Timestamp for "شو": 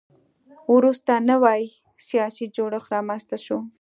3.45-3.57